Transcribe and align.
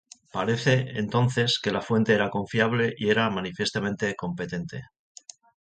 Parece, 0.33 0.93
entonces, 0.97 1.59
que 1.61 1.69
la 1.71 1.79
fuente 1.83 2.13
era 2.15 2.31
confiable 2.31 2.95
y 2.97 3.09
era 3.11 3.29
manifiestamente 3.29 4.15
competente. 4.15 4.81